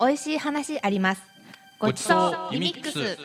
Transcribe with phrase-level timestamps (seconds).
[0.00, 1.22] 美味しい話あります。
[1.78, 3.18] ごちそうリミックス。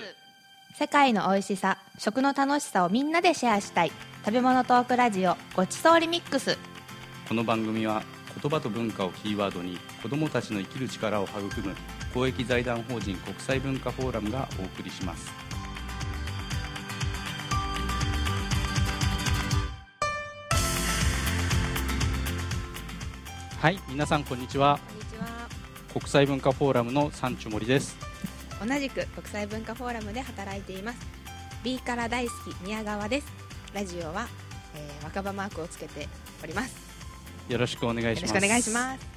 [0.77, 3.93] 世界の美味しさ食の楽しさをみんなでシェアしたい。
[4.25, 6.57] 食べ物トークラジオごちそうリミックス。
[7.29, 8.03] この番組は
[8.41, 11.73] 言葉と文化をキーワードに子どもたちの生きる力を育む
[12.13, 15.31] 公益財団法人国際文化フォーラムがお送りします。
[23.61, 24.94] はい皆さんこんにちはこんにちは
[25.95, 27.95] 国際文化フォーラムの三地森です。
[28.59, 30.99] 同じく国際文化フォーラムで働いています。
[31.63, 33.27] B から大好き宮川です。
[33.73, 34.27] ラジオは、
[34.75, 36.09] えー、若葉マークをつけて
[36.43, 36.75] おります。
[37.47, 38.31] よろしくお願いします。
[38.31, 39.07] よろしくお願いします。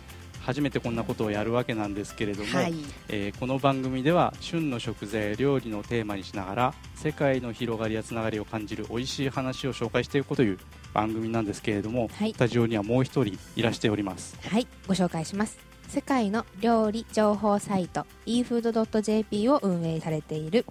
[0.42, 2.74] 初めてこんなことをやるわけなんですけれども、はい。
[3.08, 10.58] えーこの番組では旬の食材や料理のテーマにしながら世界の広がりやつながりを感じる美味しい話を紹介していくという
[10.94, 12.32] 番組なんですけれども、はい。
[12.34, 14.38] スタジオにはもう一人いらしております。
[14.48, 14.68] はい。
[14.86, 20.66] ご紹介します世界の料理情報サイト efood.jp を運営されている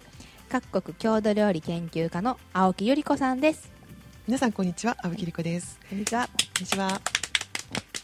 [0.47, 3.71] 各国郷土料理研究家の青木由里子さんです。
[4.27, 5.79] 皆さんこんにちは青木理子です。
[5.89, 6.27] こんにちは。
[6.27, 7.01] こんにちは、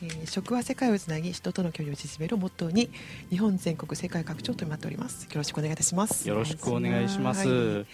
[0.02, 2.90] えー食は世界をつなぎ人との距離を縮めるをモットーに
[3.30, 5.26] 日本全国世界各地を取り回っております。
[5.26, 6.28] よろしくお願いいたします。
[6.28, 7.86] よろしくお願いします、はい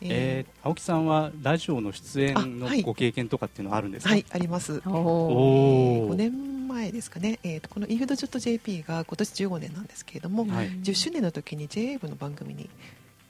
[0.00, 0.66] えー。
[0.66, 4.82] 青木さんはラジオの出演のご経験とかっていうのはあるんですか、はいあります。
[4.86, 10.70] おお5年前ですかね、えーとこの e f o o d j p が今年15年なんですけれども、はい。
[10.70, 12.68] 10周年の時に JA 部の番組に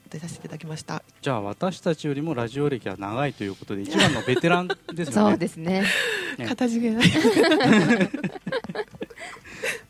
[0.09, 1.03] 出させていただきました。
[1.21, 5.11] じゃあ私たちよりもラジオ歴は長いということで一番のベテランですよね。
[5.13, 5.83] そうですね。
[6.37, 6.45] ね。
[6.47, 7.11] 形じがない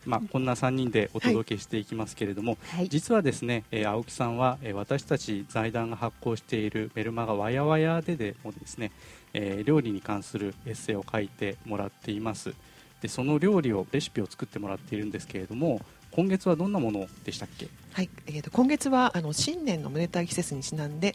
[0.06, 2.88] まあ、こんな3人でお届けしていきますけれども、はい。
[2.88, 8.92] 実はですね、えー青木さんは、えー私たち財団が発行しているメルマガわやわやででもですね、
[9.34, 12.54] えー料理に関するエッセイを書いてもらっています。
[13.02, 15.82] でその料理をレシピを作ってもらっているんですけれども
[16.12, 17.68] 今月はどんなものでしたっけ？
[17.92, 21.14] はい、えー、と今月はあの新年のめでたい季節にちなんで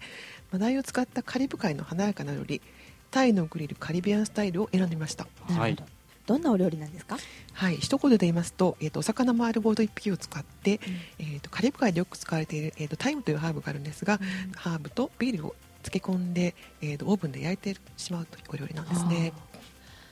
[0.52, 2.61] マダイを使ったカリブ海の華やかな料理
[3.09, 5.26] タイのグリルカリビアンスタイルを選んでみました。
[5.49, 5.76] はい。
[5.76, 7.17] なるほどどんなお料理なんですか？
[7.54, 10.80] はい一言で言いますと,、えー、とお魚丸ごと1匹を使って、
[11.20, 14.20] えー、とカリブ海でよく使われている、えー、とタイムというハーブがあるんですが、
[14.55, 19.33] ハーブとビールを漬け込んで、えー、とオーブンで焼いてしまうというお料理なんですね。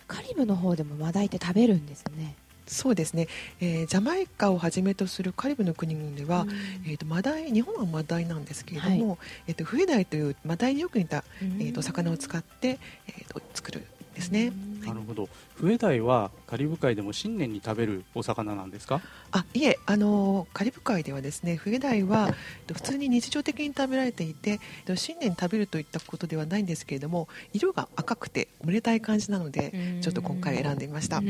[0.08, 2.36] カリブの方でもマダイって食べるんですね。
[2.68, 3.28] そうですね、
[3.62, 6.46] えージャマイカをはじめとするカリブの国々では、
[6.86, 9.18] えー、とマダイ日本はマダイなんですけれども、
[9.48, 12.78] えー、とフエダイというマダイによく似た、えー、と魚を使って、
[13.08, 13.84] えー、と作るん
[14.20, 14.52] ですね。
[14.86, 15.30] なるほど。
[15.56, 19.02] フエダイはカリブ海でも新年に食べるお魚なんですか？
[19.32, 22.36] あいえ、あのカリブ海ではですねフエダイはえっ
[22.68, 30.02] と普通に日常的に食べられていてえっと新年に食べるといったことではないんですけれども色が赤くておめでたい感じなのでうん。
[30.02, 31.22] ちょっと今回選んでみました。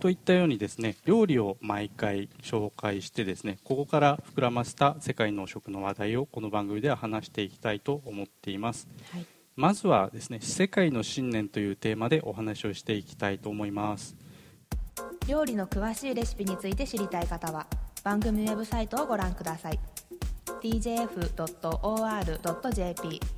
[0.00, 8.88] といったようにですね料理を毎回紹介してですねここから膨らませた世界の食の話題をこの番組では話していきたいと思っています。
[9.10, 9.26] はい
[9.56, 14.16] まずはですね世界の新年というテーマでお話をしていきたいと思います。
[15.28, 17.66] 料理の詳しいレシピについて知りたい方は
[18.02, 19.78] 番組ウェブサイトをご覧ください。
[20.60, 21.30] tjf.or.jp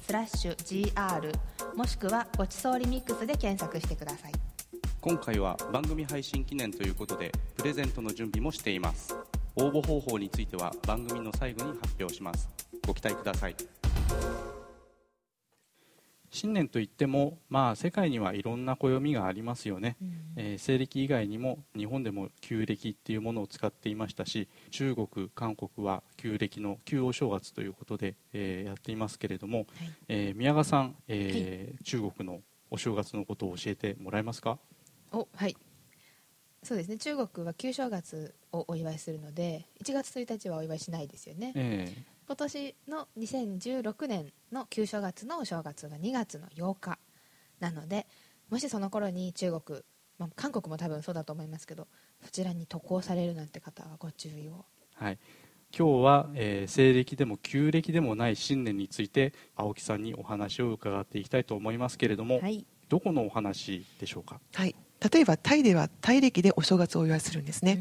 [0.01, 0.57] スラッシュ
[0.93, 1.33] GR
[1.75, 4.33] もしくはごちそうリミックスで検索してください。
[5.01, 9.15] 今回は番組配信記念ということでプレゼントの準備もしています。
[9.55, 12.49] 応募方法については番組の最後に発表します。
[12.87, 13.57] ご期待ください
[16.37, 19.97] 新年といってもまあ世界にはいろんな暦がありますよね、
[20.37, 29.67] えー西暦以外にも日本でも旧暦っていうものを使っていましたし中国韓国は旧暦の旧お正月ということで、えーやっていますけれども、
[30.09, 34.59] えー宮川さん、えー中国のお正月のことを教えてもらえますか？
[35.13, 35.57] おはい。
[36.63, 36.97] そうですね。
[36.99, 41.53] 中国は旧正月をお祝いするので1月1日はお祝いしないですよね。
[41.55, 41.95] え
[42.27, 46.99] 今年の2016年の旧正月のお正月が2月の8日
[47.61, 48.07] なので
[48.51, 49.81] もしその頃に中国、
[50.19, 51.87] まあ、韓国も多分そうだと思いますけど
[52.25, 54.65] そちらに渡航されるなんて方はご注意を。
[55.01, 55.19] ーはい。
[55.77, 62.65] 今日は、えー西暦でも旧暦でもない新年について青木さんにお話を伺っていきたいと思いますけれども、はい。
[62.89, 64.41] どこのお話でしょうか？
[64.55, 64.75] はい、
[65.13, 67.79] 例えばタイではタイ暦でお正月をお祝いするんですね。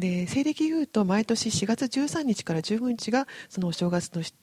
[0.00, 4.34] で西暦言うと毎年4月13日から15日がそのお正月のし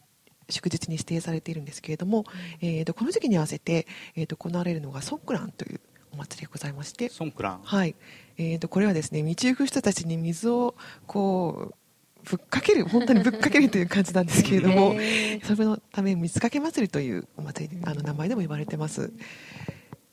[0.50, 2.24] 祝日に指定されているんですけれども、
[2.62, 5.81] えー、とこの時期に合わせて、えー、と行われるのがソンクランという
[6.13, 7.95] お祭りがございまして、ソンクランはい。
[8.38, 10.75] えー、とこれはですね道行く人たちに水を
[11.06, 11.75] こう
[12.24, 14.95] ぶっかける本当にぶっかけるという感じなんですけれども
[15.44, 19.12] それのため水かけ祭りというお祭りあの名前でも呼ばれてます。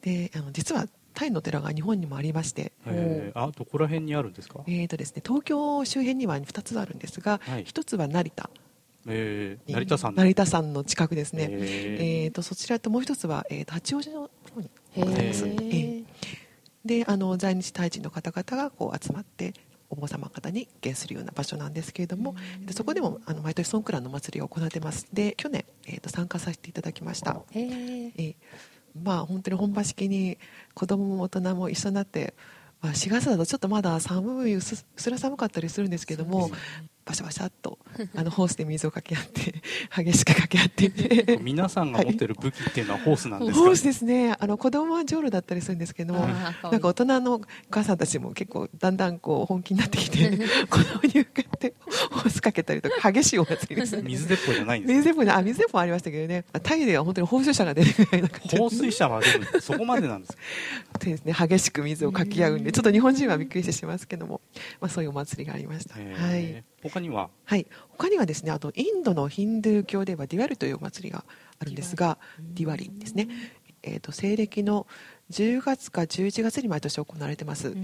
[0.02, 3.38] であの実はタイの寺が日本にもありまして、えー。
[3.40, 7.64] あどこら辺にあるんですか、えーとですね、東京周辺には2つあるんですが、はい。
[7.64, 8.50] 1つは成田。
[9.06, 9.72] えー。
[9.72, 10.16] 成田山の。
[10.16, 15.54] 成田山の近くですね、ええー、とそちらともう一つは、えー、と八王子の方にへございます、ー。
[15.54, 16.04] えー。
[16.84, 19.54] であの在日タイ人の方々がこう集まって
[19.90, 22.34] お坊様方に献するような場所なんですけれども、
[22.66, 25.06] でそこでもあの毎年ソンクランの祭りを行ってます。
[25.12, 28.34] で去年、えー、と参加させていただきました、えー
[28.94, 30.38] まあ本当に本場式に
[30.74, 32.34] 子供も大人も一緒になって、
[32.80, 36.50] まあ、4月だとちょっとまだ寒いうすら寒かったりするんですけども、
[37.06, 37.78] バシャバシャっと
[38.16, 39.54] あのホースで水をかけ合って
[40.04, 40.84] 激しくかけ合って。
[40.88, 44.34] ー皆さんが持ってる武器っていうのはホースなんですか、 ホースですね。
[44.38, 47.40] あの子供はジョールだったりするんですけどなんか大人のお
[47.70, 50.30] 母さんたちも結構だんだんこう本気になってきて
[50.70, 51.74] 子供に向かって
[52.10, 54.02] ホースかけたりとか激しいお祭りですね。
[54.02, 56.44] 水鉄砲じゃないんです水鉄砲ねあ水鉄砲ありましたけどね。
[56.62, 60.98] タイでは本当に放射車が出るぐらいな感じ放水車はでもそこまでなんですか？
[61.00, 61.34] でですね。
[61.38, 64.40] 激しく水をかき合うんでちょっと日本人はびっくりしてしますけども、
[64.80, 66.40] まあ、そういうお祭りがありました、えはい。
[66.44, 67.30] ー他には？
[67.44, 71.24] はい、他にはですねあとインドのヒンドゥー教ではディワルというお祭りが
[71.58, 73.28] あるんですがディワリですね、
[73.82, 74.86] えー、と西暦の
[75.30, 77.74] 10月か11月に毎年行われてます、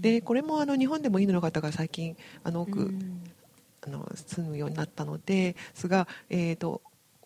[0.00, 2.94] でこれもあの日本でもインドの方が最近あの多く、
[3.86, 6.80] あの住むようになったのですが、えー、と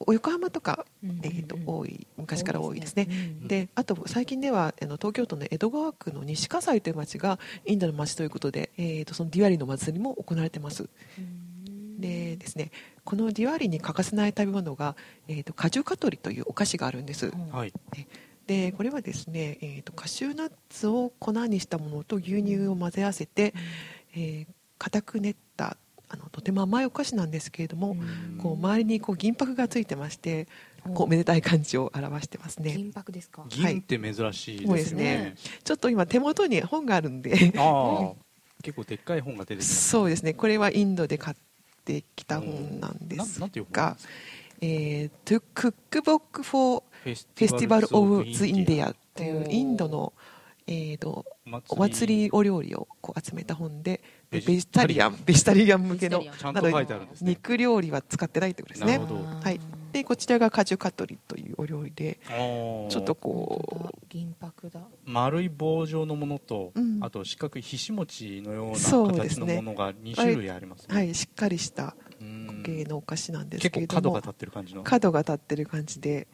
[0.09, 3.07] 横浜とか、うんえー、と多い昔から多いですね。
[3.43, 10.89] うんであと最近ではあの東京都の江戸川区の西葛西という町がインドの町ということで、えー、とそのディワリの祭りも行われてます。
[11.99, 12.71] でですね
[13.05, 14.97] このディワリに欠かせない食べ物が、
[15.29, 17.31] えー、とカジュカトリというお菓子があるんです。
[17.53, 17.73] はい。
[18.47, 23.55] でこれはですね、えー、とカシューナッツを粉にしたものと牛乳を混ぜ合わせて、
[24.15, 25.77] えー固く練った
[26.13, 27.97] あのとても甘いお菓子なんですけれども、
[28.43, 30.49] こう周りにこう銀箔がついてまして
[30.93, 32.75] こうめでたい感じを表してますね。
[32.77, 33.45] 銀箔ですか？
[33.49, 34.77] 銀って珍しいそうでね。
[34.77, 35.35] ですすね。
[35.63, 37.53] ちょっと今手元に本があるんで。
[38.63, 40.35] 結構でっかい本が出てきますそうですね。
[40.35, 41.37] これはインドで買っ
[41.85, 43.97] てきた本なんですななんていう本なんが
[44.61, 50.13] えー「To Cookbook for フェス Festival of the India India」というインドの、
[50.67, 54.67] えー、とおお祭りお料理をこう集めた本ででベベジ。
[54.69, 55.19] タリアン。
[55.27, 55.83] ベジタリアン。
[55.83, 57.31] 向けのベジタリアンちゃんと書いてあるんですね。
[57.31, 58.99] 肉料理は使ってないってことですね。
[58.99, 59.25] なるほど。
[59.25, 59.61] はい、
[59.93, 64.81] でこちらがカジュカトリというお料理でちょっとこ銀箔だ。
[65.05, 66.99] 丸い棒状のものと、うん。
[67.03, 69.07] あと四角いひし餅のようなですね。
[69.07, 72.63] 形のものが2種類ありますはい、しっかりしたうん。
[72.65, 74.85] 系のお菓子なんです結けれど角が立ってる感じの。
[74.85, 76.29] 角が立ってる感じで。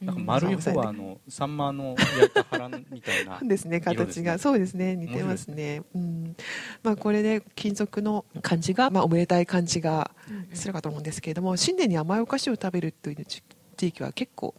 [0.00, 3.40] なんかうん丸い方はあのサンマの焼いた腹みたいな。
[3.42, 4.22] ですね色ですね。
[4.22, 4.38] 形が。
[4.38, 5.82] そうですね似てますね。
[5.94, 6.36] うん。
[6.82, 10.10] まあこれで金属の感じが、まあ、おめでたい感じが
[10.52, 13.42] するかと思うんですけれども新年に甘いお菓子を食べるという地
[13.76, 14.54] 地域は結構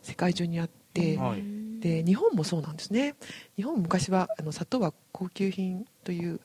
[0.00, 1.42] 世界中にあって、はい。
[1.80, 3.16] で日本もそうなんですね。
[3.56, 6.40] 日本も昔はあの砂糖は高級品という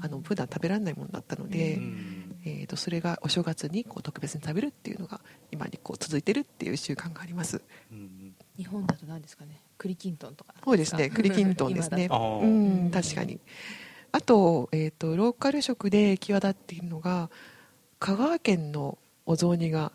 [0.00, 2.26] あの普段食べられないものだったので、うん。
[2.46, 5.20] えー、とそれがお正月にこう特別に食べるっていうのが
[5.50, 7.60] 今にこう続いてるっていう習慣があります。
[7.90, 8.05] うん
[8.56, 9.60] 日本だと何ですかね？
[9.78, 10.54] 栗きんとんとか。
[10.64, 11.10] そうですね。
[11.10, 12.08] 栗きんとんですね。
[12.10, 13.38] うん確かに。
[14.12, 17.28] あと,、えー、とローカル食で際立っているのが
[17.98, 19.92] 香川県のお雑煮が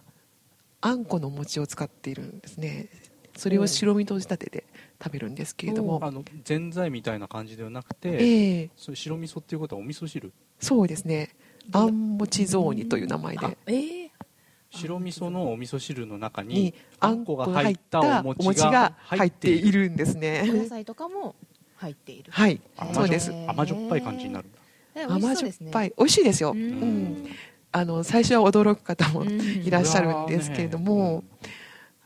[0.82, 2.90] あんこの餅を使っているんですね。
[3.36, 4.66] それを白身と仕立てで
[5.02, 6.00] 食べるんですけれども。
[6.04, 8.70] あのぜんざいみたいな感じではなくて、ええ。
[8.76, 10.32] そういう白味噌っていうことはお味噌汁？
[10.60, 11.30] そうですね。
[11.72, 13.58] あんもち雑煮という名前で。
[13.68, 14.01] えー
[14.72, 21.36] 白味噌のお味噌汁の中ににあんこが入ったお餅が入っているんですお野ね菜とかも
[21.76, 22.32] 入っている。
[22.32, 22.62] はい。
[22.78, 23.32] 甘そうです。
[23.48, 24.48] 甘じょっぱい感じになる
[25.10, 25.94] 甘じょっぱい。
[25.98, 26.64] 美味しいですよ、ううん。
[26.64, 27.28] ん、
[27.72, 31.24] あの最初は驚く方もいらっしゃるんですけれども、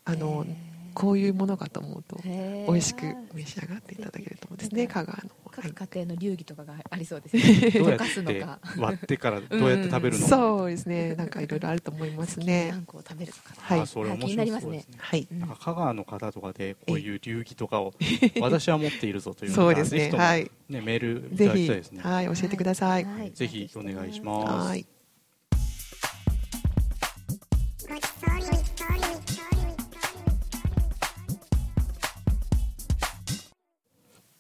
[0.06, 0.46] あの
[0.94, 3.02] こういうものかと思うと美味しく
[3.34, 4.88] 召し上がっていただけると思うんですね。
[4.88, 5.30] 香川の、はい
[5.62, 7.72] 各家庭の流儀とかがありそうですね。
[7.80, 8.46] どうやって
[8.78, 11.16] 割ってからどうやって食べるのか、そうですね。
[11.16, 13.56] なんかいろいろあると思いますあねんこを食べるのか。
[13.56, 13.80] なはい。
[13.80, 14.70] あそれ面気になり白ますね。
[14.70, 14.98] そうですね。
[15.00, 15.28] はい。
[15.32, 15.40] うん。
[15.40, 17.94] なんか香川の方とかでこういう流儀とかを
[18.42, 20.12] 私は持っているぞというのがそうですね。
[20.12, 20.52] はい。
[20.70, 22.02] ねメールいたぜひだきたいですね。
[22.02, 23.04] はい教えてください。
[23.06, 24.68] はぜひお願いします。
[24.70, 24.86] はい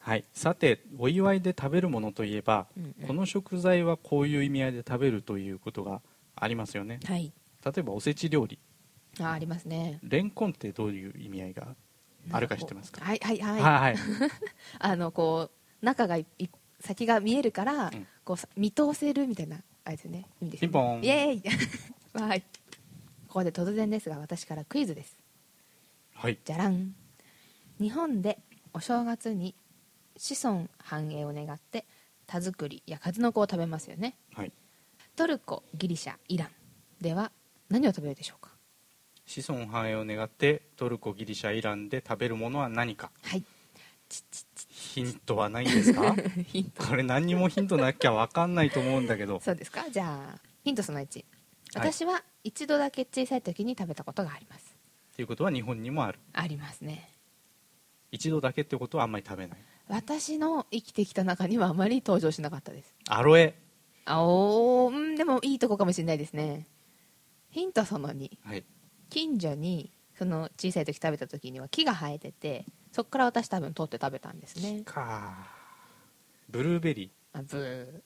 [0.05, 3.07] はい、さてお祝いで食べるものといえば、うんうん。
[3.07, 5.99] この食材はこういう意味合いで食べるということが
[6.35, 6.99] ありますよね。
[7.05, 7.33] はい。
[7.65, 8.59] 例えばおせち料理。
[9.19, 9.97] あありますね。
[10.03, 11.75] レンコンってどういう意味合いが
[12.31, 13.03] あるか知ってますか？
[13.03, 13.95] はいはいはい、はいはい。
[14.77, 15.49] あのこ
[15.81, 16.19] う中が
[16.81, 18.07] 先が見えるから、うん。
[18.23, 20.27] こうさ見通せるみたいなあれですよね。
[20.39, 20.71] 意味ですよね。
[20.71, 21.03] ピンポン。
[21.03, 21.41] イエーイ。
[22.21, 22.41] はい。
[23.27, 25.17] ここで突然ですが私からクイズです。
[26.13, 26.37] はい。
[26.45, 26.93] じゃらん。
[27.79, 28.37] 日本で
[28.71, 29.55] お正月に
[30.17, 31.85] 子孫繁栄を願って
[32.27, 34.15] 田作りや数の子を食べますよね。
[34.33, 34.51] はい。
[35.15, 36.49] トルコギリシャイラン
[37.01, 37.31] では
[37.69, 38.51] 何を食べるでしょうか？
[39.25, 43.11] 子孫繁栄を願ってトルコギリシャイランで食べるものは何か？
[43.23, 43.43] はい。
[44.69, 46.15] ヒントはないんですか？
[46.47, 46.83] ヒント。
[46.85, 49.39] これ何にもヒントなきゃ分かんないと思うんだけど。
[49.41, 49.89] そうですか？
[49.89, 51.25] じゃあヒントその1
[51.75, 51.87] はい。
[51.91, 54.75] 私は一度だけ小さい時に食べたことがあります。
[55.15, 56.19] ということは日本にもある。
[56.33, 57.09] ありますね。
[58.11, 62.93] 一度だけってことはあんまり食べない私の生きてきた中にはあまり登場しなかったです。
[63.07, 63.55] アロエ。
[64.05, 64.95] あおー。
[64.95, 66.67] うんでもいいとこかもしれないですね。
[67.51, 68.63] ヒントその2はい。
[69.09, 74.81] 近所にその小さい時食べた時には木が生えててそこから私多分取って食べたんですね。
[74.85, 75.47] か。
[76.49, 78.01] ブルーベリあブー。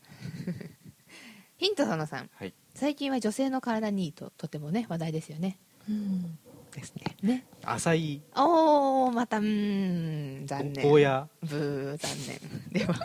[1.57, 2.53] ヒントその3ーはい。
[2.75, 5.57] 最近は女性の体にいいととてもね話題ですよね。
[5.89, 6.37] うん
[6.79, 7.15] ですね。
[7.21, 7.45] ね。
[7.63, 8.21] 浅い。
[8.35, 10.89] おおまたうーん残念。
[10.89, 12.11] ゴーヤブー残
[12.71, 12.81] 念。
[12.81, 12.95] では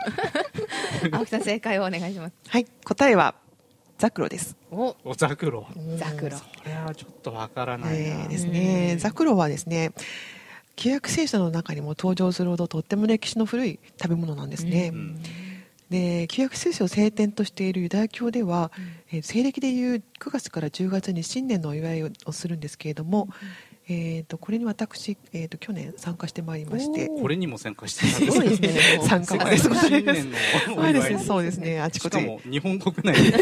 [1.18, 2.34] 青木さん正解をお願いします。
[2.48, 3.34] はい答えは
[3.98, 4.56] ザクロです。
[4.70, 4.96] お。
[5.04, 5.66] おザクロ。
[5.96, 6.36] ザクロ。
[6.36, 8.96] これはちょっとわからないな、えーですね。
[8.98, 9.92] ザクロはですね
[10.76, 15.22] 旧約聖書の中にも登場するほどとっても歴史の古い食べ物なんですね、うん。
[15.88, 18.72] で旧約聖書を聖典としているユダヤ教では、
[19.12, 23.28] えー西暦でいう9月から10月に新年のお祝いををするんですけれども、
[23.86, 27.08] えー、とこれに私、えー、と去年参加してまいりまして。
[27.08, 29.00] これにも参加してすごいですね。
[29.06, 30.36] 参加まで世界の新年の
[30.76, 32.18] おそうです祝いねそうですね あちこち。
[32.18, 33.38] しかも日本国内で。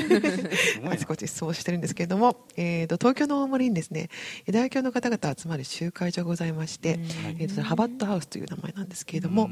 [0.57, 4.09] すごいなあちこちそうしてるんですけれども、えー、と東京の大森にですね
[4.47, 6.99] ユダヤ教の方々集まる集会所がございまして、
[7.39, 9.51] えー、とハバットハウスという名前なんですけれども、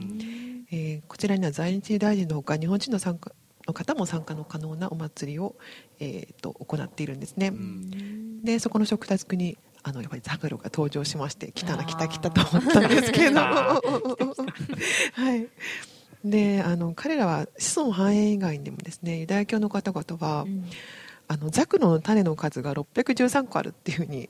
[0.73, 3.32] えーこちらには在日ユダヤ人のほか日本人の参加
[3.66, 5.56] の方も参加の可能なお祭りを、
[5.99, 8.42] えー、と行っているんですね、うん。
[8.42, 13.40] でそこの食卓にあのやっぱりザグロが登場しまして来たな来た来たと思ったんですけれど。
[13.40, 13.80] は
[15.37, 15.49] い。
[16.25, 20.46] であの彼らは子孫繁栄以外にもですねユダヤ教の方々は、
[21.28, 24.28] あのザクロの種の数が613個あるっていうふうに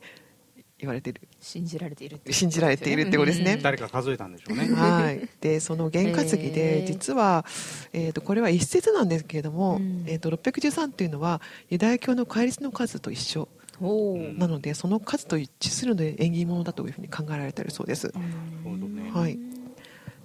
[0.78, 1.22] 言われている。
[1.40, 3.58] 信じられている信じられているってことですね。
[3.62, 4.72] 誰か数えたんでしょうね。
[4.74, 6.86] はい、でその験担ぎへでー。
[6.86, 7.44] 実は、
[7.92, 10.04] えー、とこれは一説なんですけれども、うん。
[10.06, 13.48] えー、と613っていうのはユダヤ教の戒律の数と一緒
[13.80, 18.12] なのでその数と一致するので縁起物だというふうに考えられているそうです。
[18.14, 18.26] なる
[18.64, 19.10] ほどね。
[19.10, 19.38] はい。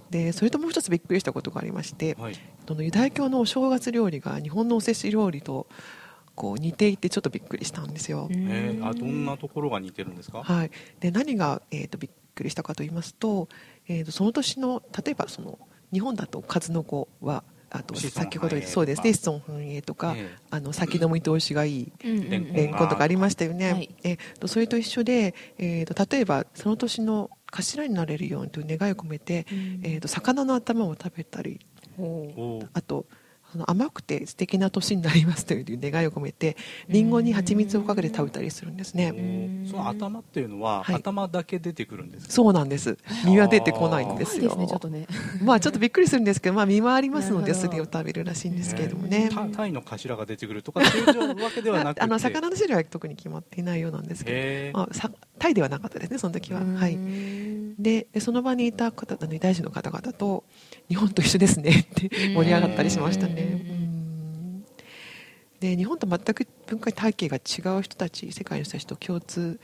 [0.10, 2.36] でそれともう一つびっくりしたことがありましてはい。
[2.68, 5.68] そのユダヤ教のお正月料理が日本のおせち料理と
[6.36, 10.44] こう似ていてちょっとびっくりしたんですよ、えーあどんなところが似てるんですか？
[10.44, 13.48] はい、で何が、えー、とびっくりしたかと言いますと,、
[13.88, 15.58] えー、とその年の例えばその
[15.94, 23.96] 日本だと数の子はあと子孫先ほどそうですね子孫繁栄とか、えあの先の見通しがいいレンコンとかありましたよね、はい。
[24.04, 29.46] えーとそれと一緒で、えー、と例えばその年の頭になれるようにという願いを込めて、
[29.84, 31.60] えー、と魚の頭を食べたり
[32.74, 33.06] あと
[33.56, 36.58] その甘くて素敵な年になりますという願いを込めて
[36.90, 39.72] リンゴに蜂蜜をかけて食べたりするんですおねー。
[39.72, 40.96] その頭っていうのは、はい。
[40.96, 42.34] 頭だけ出てくるんですか？
[42.34, 42.98] そうなんです。
[43.26, 44.50] 身は出てこないんですよ。
[44.50, 45.08] 怖いですねちょっとね。
[45.42, 47.70] まあちょっとびっくりするんですけど、まあ、身はありますのでなるほど。
[47.70, 49.30] すりを食べるらしいんですけれどもね。
[49.34, 52.02] たタイの頭が出てくるとかそういうわけではなくて。
[52.04, 56.76] あの魚の種類は特に決まっていないようなんですけど、まあ、さタイではなかったですねその時は、うん。
[56.76, 56.98] はい、
[57.80, 60.44] ででその場にいた方あのユダヤ人の方々と
[60.90, 63.76] 日本と一緒ですね って盛り上がったりしましたね。
[65.60, 69.60] で日本と全く文化体系が違う人たち世界の人たちと共通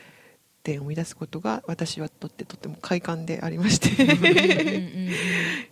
[0.63, 3.89] 点を生み出すことが私はとってとても快感でありまして。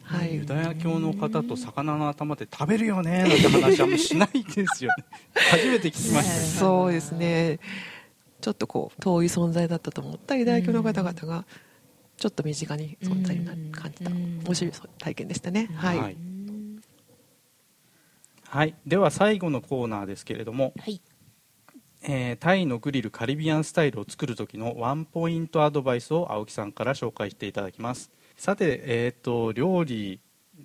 [0.03, 0.35] はい。
[0.35, 5.05] ユダヤ教の方と魚の頭で食べるよねなんて話はもうしないですよね。
[5.51, 6.35] 初めて聞きました。
[6.35, 7.59] よそうですね
[8.41, 11.45] ちょっとこう遠い存在だったと思ったユダヤ教の方々が
[12.17, 14.41] ちょっと身近に存在に感じたうん。
[14.43, 15.69] 面白い体験でしたね。
[15.75, 16.17] はい、はい。
[18.43, 21.01] はい、では最後のコーナーですけれども、はい。
[22.01, 28.11] えータイのグリルカリビアンスタイルを作る時のワンポイントアドバイスを青木さんから紹介していただきます。
[28.37, 30.19] さて、えー、と料理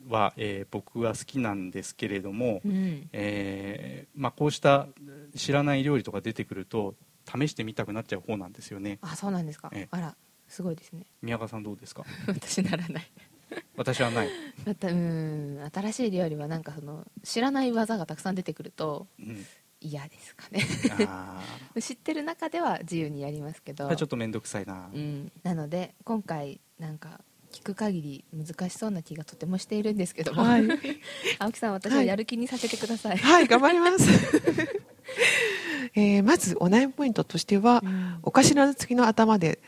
[0.08, 3.08] は、えー僕は好きなんですけれども、うん。
[3.12, 4.88] えーまあ、こうした
[5.36, 6.94] 知らない料理とか出てくると
[7.26, 8.98] 試してみたくなっちゃう方なんですよね。
[9.02, 9.70] あそうなんですか。
[9.72, 9.88] ええ。
[9.90, 10.16] あら
[10.48, 11.06] すごいですね。
[11.22, 12.04] 宮川さんどうですか？
[12.28, 13.10] 私ならない。
[13.76, 14.28] 私はない、
[14.64, 19.46] またうん新しい料理はなんかその知らない技がたくさん出てくるとうん、
[19.80, 20.66] 嫌ですかね。
[21.06, 21.40] あ
[21.80, 23.88] 知ってる中では自由にやりますけど。
[23.88, 27.20] ーちょっと面倒くさいな、うん、なので今回なんか
[27.52, 30.62] 聞く限り難しそうな気がとてもしているんですけども、はい、
[31.38, 34.08] 青木さん私をやる気にさせてください、はい、頑張ります、
[35.94, 38.18] えーまずお悩みポイントとしては、うん。
[38.22, 39.58] お頭付きの頭で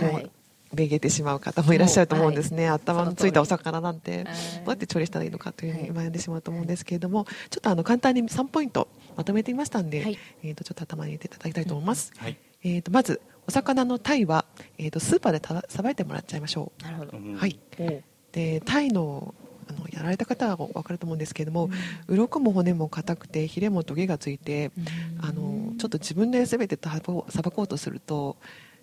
[0.00, 0.30] もうはい
[0.74, 4.30] めげてしまう方もいらっしゃると思うんですね、はい頭のついたお魚なんてはいど
[4.66, 6.06] うやって調理したらいいのかというふうにはい。
[6.06, 10.18] 悩んでしまうと思うんですけれども、ちょっとあの簡単に3ポイントまとめてみましたんで、はい。
[10.42, 12.36] えー、とちょっと頭に入れていただきたいと思います、はい。
[12.64, 14.44] えー、とまずお魚のタイは、
[14.78, 17.18] えー、とスーパーでたさばいてもらっちゃいましょなるほど。
[17.18, 17.36] う、うん。
[17.36, 17.58] はい。
[18.32, 19.34] でタイの
[19.66, 21.70] あのやられた方は分かると思うんですけれども、
[22.08, 24.72] 鱗も骨も硬くてヒレもトゲがついて、
[25.20, 28.38] あのちょっと自分で全てさばこうさばこうとすると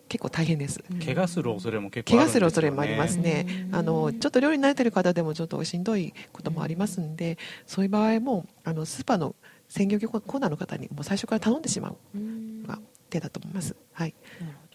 [0.08, 3.48] 結構大変です、怪我する恐れも結構あるんですよ、ね、怪我する恐れもありますね。
[3.70, 3.76] うん。
[3.76, 9.36] あのちょっと料理に慣れてる方でもちょっとしんどいこともありますんでそういう場合もあのスーパーの
[9.68, 12.62] 鮮魚コーナーの方にもう最初から頼んでしまううん。
[12.62, 12.80] のが
[13.10, 14.14] 手だと思います、はい。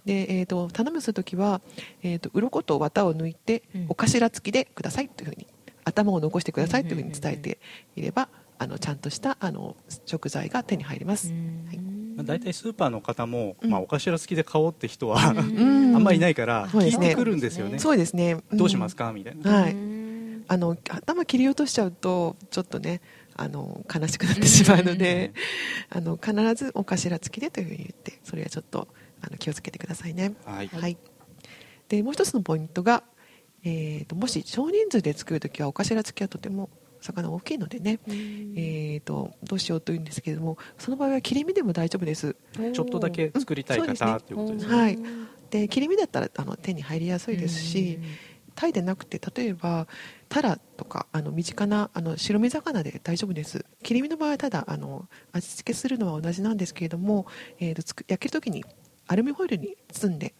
[0.04, 1.60] でえー、と頼むするときは、
[2.02, 3.86] えー、と鱗と綿を抜いて、うん。
[3.88, 5.46] お頭付きでくださいというふうに
[5.84, 7.58] 頭を残してくださいというふうに伝えて
[7.94, 8.28] いれば、
[8.58, 11.78] あのちゃんとしたあの食材が手に入ります、どはい。
[11.78, 13.70] まあ、大体スーパーの方も、うん。
[13.70, 15.38] まあ、お頭付きで買おうって人は、ん。
[15.94, 17.06] あんまりいないからそうですね。
[17.08, 17.78] 聞いてくるんですよね。
[17.78, 18.42] そうですね、ん。
[18.52, 19.12] どうしますか？
[19.12, 19.72] みたいな、はい。
[19.72, 20.44] うん。
[20.48, 23.00] あの頭切り落としちゃうとちょっとね
[23.34, 25.32] あの悲しくなってしまうので、
[25.90, 28.88] あの必ずお頭付きでというふうに言ってそれはちょっと
[29.20, 30.34] あの気をつけてくださいね。
[30.44, 30.68] はい。
[30.68, 30.96] はい、
[31.88, 33.02] でもう一つのポイントが、
[33.64, 36.70] えー、ともし少人数で作るときはお頭付きはとても
[37.06, 42.36] 魚大きいのでね、えー、とどうしようというんですけれどもその場合は切り身でも大丈夫です。
[42.72, 44.10] ちょっとだけ作りたいうんそうですね。
[44.10, 44.76] 方っていうことですね。
[44.76, 44.98] はい。
[45.50, 47.98] で切り身だったらあの手に入りやすいですし、
[48.54, 49.86] タイでなくて例えば
[50.28, 53.64] タラとかあの身近なあの白身魚で大丈夫です。
[53.82, 57.26] 切り身の場合はただあの味付けするのは同じなんですけれども、
[57.60, 58.64] えーとつく焼ける時に
[59.06, 60.34] アルミホイルに包んで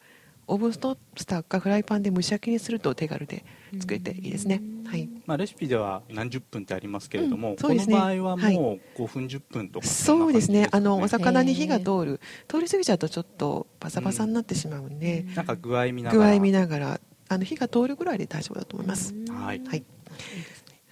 [0.49, 3.45] オーブンストースターかフライパンで蒸し焼きにすると手軽で
[3.81, 7.95] 作れていいですね、はい、まあ、レシピでは何十分ってありますけれども、うんそうですね。
[7.95, 10.69] この場合はもう5分10分とかそうですね。
[10.71, 12.21] あのおさ魚に火が通る。
[12.49, 16.31] 通り過ぎちゃうとちょっとパサパサになってしまうんで、なんか具合見ながら。
[16.31, 19.61] 具合見ながらあの火が通るぐらいで大丈夫だと思います、はい。
[19.67, 19.85] はい。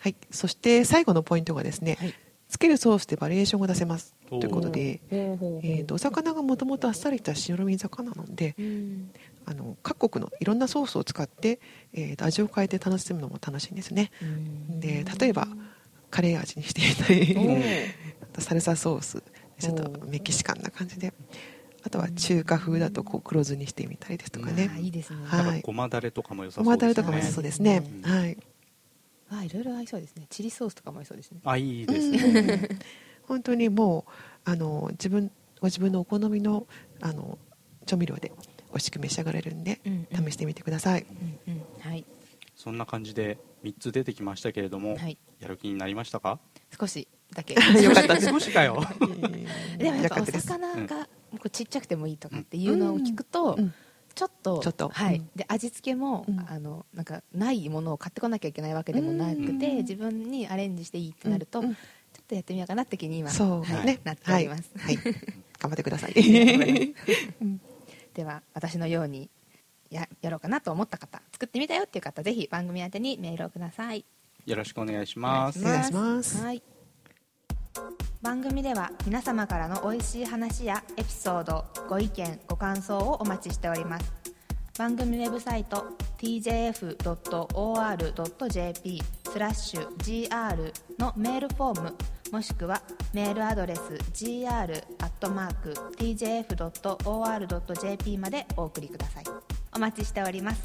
[0.00, 2.14] はい、そして最後のポイントがですね、はい。
[2.48, 4.14] つけるソースでバリエーションが出せます。
[4.28, 8.54] ということで、えー、とお魚がもともとあっさりした白身魚なので
[9.46, 11.60] あの各国のいろんなソースを使って、
[11.92, 14.10] えーと味を変えて楽しむのも楽しいんですね。
[14.68, 15.48] で例えば
[16.10, 17.36] カレー味にしてみたり
[18.22, 19.22] あとサルサソース
[19.58, 21.12] ちょっとメキシカンな感じで。
[21.86, 25.18] あとは中華風だとこう黒酢にしてみたりですとかね、あいいですね。
[25.26, 25.60] はい。
[25.60, 27.02] ごまだれとかも良さごまそうですね。
[27.02, 28.10] だれとかもそうですね、うん。
[28.10, 28.38] はい。
[29.28, 30.26] あいろいろ合いそうですね。
[30.30, 31.40] チリソースとかも合いそうですね。
[31.44, 32.70] あいいですね、
[33.28, 35.30] 本当にもうあの自分
[35.60, 36.66] ご自分のお好みの
[37.02, 37.38] あの
[37.84, 38.32] 調味料で
[38.74, 40.24] 美味しく召し上がれるんで、うんうん。
[40.26, 41.06] 試してみてください。
[41.46, 41.62] うんうん。
[41.80, 42.04] はい。
[42.56, 45.16] そんな感じで3つ出てきましたけれども、はい。
[45.38, 46.40] やる気になりましたか？
[46.78, 47.54] 少しだけ。
[47.80, 48.26] よかったです。
[48.34, 48.82] 少しかよ。
[49.78, 53.72] でもやっぱお魚がこうちっちゃくてもいいとかっていうのを聞くと、うん。
[54.14, 54.88] ちょっとちょっと。
[54.88, 55.16] はい。
[55.18, 55.30] うん。
[55.36, 56.40] で味付けも、うん。
[56.48, 59.76] あのなんかないものを買ってこなきゃいけないわけでもなくて、うん。
[59.78, 61.66] 自分にアレンジしていいってなると、うん。
[61.66, 61.74] うん。
[61.74, 61.80] ちょ
[62.22, 63.64] っとやってみようかなって気に今そう。
[63.64, 63.86] はい。
[63.86, 65.14] ね、なっております、はい、はい。
[65.58, 66.14] 頑張ってください。
[68.14, 69.30] では私のように
[69.90, 74.04] ややろうかなと思った方作ってみたよっていう方ぜひ番組宛てにメールをください。
[74.46, 75.60] よろしくお願いします。
[75.60, 76.42] お願いします。
[76.42, 76.62] はい、
[78.22, 84.12] 番組では皆様からの美味しい話やエピソードご意見ご感想をお待ちしております。
[84.76, 85.86] 番組ウェブサイト
[86.18, 87.02] tjf.or.jp
[89.30, 91.94] スラッシュ gr のメールフォーム
[92.32, 92.82] もしくは
[93.12, 93.80] メールアドレス
[94.12, 94.78] gr.tjf.or.jp
[98.18, 99.24] までお送りください。
[99.74, 100.62] お待ちしております。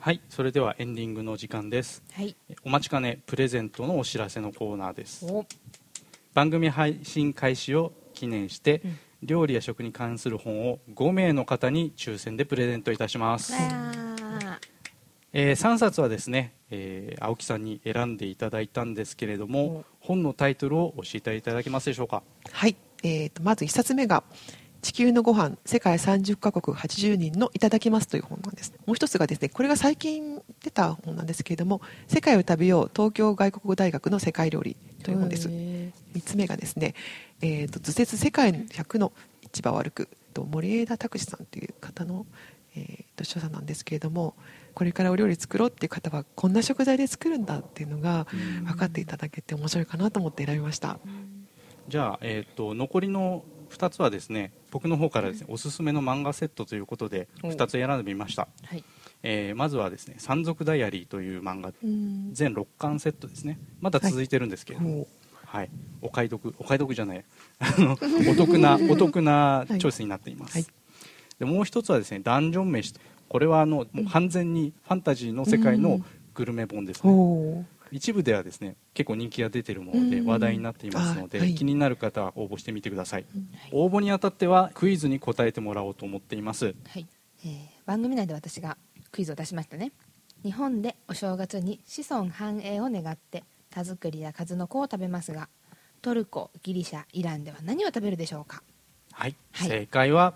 [0.00, 2.02] はいそれではエンディングの時間です。
[2.12, 2.36] はい。
[2.64, 5.24] お待ちかねプレゼントのお知らせのコーナーです。
[5.26, 5.46] お。
[6.34, 8.98] 番組配信開始を記念して、うん。
[9.24, 13.54] 料理や食に関する本を5名の方に抽選でプレゼントいたします、
[15.34, 22.22] わーえ3冊はですね、えー青木さんに選んでいただいたんですけれども本のタイトルを教えていただけますでしょうか？
[22.52, 24.22] はい、えー、とまず1冊目が
[24.82, 28.72] 「地球のご飯世界30カ国80人のいただきます」という本なんです。
[28.86, 35.48] もう一つがですねこれが最近出た本なんですけれども「世界を食べよう東京外国語大学の世界料理」という本です。
[35.48, 35.90] 3
[36.22, 36.94] つ目がですね
[37.40, 39.12] 「えー、と図説世界100の
[39.52, 42.26] 市場を歩く」と森枝拓司さんという方の、
[42.76, 44.34] えー、となんですけれども
[44.74, 48.26] これからお料理作ろうっていう方はこんな食材で作るんだっていうのが
[48.64, 50.98] 分かっていただけて面白いかなと思って選びました。
[51.86, 58.84] じゃあ、えー、と残りの2つはですね僕の方からですねおすすめの漫画セットということでお2つ選んでみました、はい。
[59.22, 62.30] えーまずはですね「山賊ダイアリー」という漫画うん。
[62.32, 63.58] 全6巻セットですね。
[63.80, 65.06] まだ続いてるんですけれども、も
[65.46, 65.70] はい、
[66.02, 67.24] お買い得お買い得じゃない。
[67.88, 70.66] お得な お得なチョイスになっています、はい
[71.38, 72.94] でもう一つはですねダンジョン飯
[73.28, 76.00] これはあのもう完全にファンタジーの世界の
[76.34, 80.26] グルメ本ですね、おー一部ではですね結構人気が出てるものでうん。
[80.26, 81.54] 話題になっていますので、あはい。
[81.54, 83.70] 気になる方は応募してみてください、はい。
[83.70, 86.74] 応募にあたってはクイズに答えてもらおうと思っています。
[86.88, 87.06] はい。
[87.44, 88.78] えー番組内で私が
[89.12, 89.92] クイズを出しましたね。
[90.42, 95.48] 日本でお正月に子孫繁栄を願って田作りや数の子を食べますが
[96.02, 98.62] トルコギリシャイランでは何を食べるでしょうか？
[99.12, 99.68] はい、はい。
[99.68, 100.34] 正解は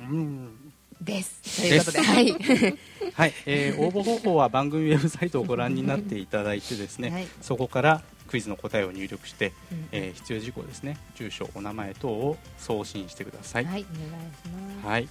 [0.00, 0.72] うん。
[1.00, 1.60] です。
[1.62, 2.32] ということではい。
[3.14, 7.26] はい、えー応募方法は番組ウェブサイトをご覧になっていただいてですね、はい。
[7.40, 9.88] そこからクイズの答えを入力して、うん。
[9.92, 13.64] えー必要事項ですね住所お名前等を送信してください。
[13.64, 15.08] はいお願いします、はい、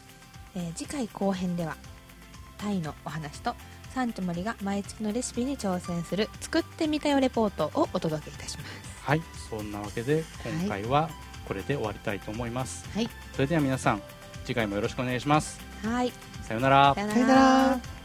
[0.55, 1.75] えー次回後編では
[2.57, 3.55] タイのお話と
[3.93, 8.69] サンチョモリが毎月のレシピに挑戦する作ってみたよレポートをお届けいたします。
[9.03, 11.09] はい、そんなわけで今回は
[11.47, 13.09] これで終わりたいと思います、はい。
[13.33, 14.01] それでは皆さん
[14.49, 15.59] 次回もよろしくお願いします。
[15.83, 16.11] はい。
[16.41, 16.95] さようなら。
[16.95, 17.98] さよさよなら